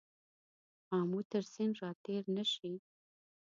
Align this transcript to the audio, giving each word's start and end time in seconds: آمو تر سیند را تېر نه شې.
آمو 0.99 1.19
تر 1.29 1.43
سیند 1.53 1.75
را 1.81 1.91
تېر 2.03 2.23
نه 2.35 2.43
شې. 2.51 2.73